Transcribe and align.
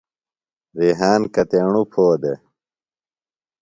ریحان 0.79 1.21
کتیݨوۡ 1.33 1.87
پھو 1.91 2.05
دےۡ؟ 2.21 2.39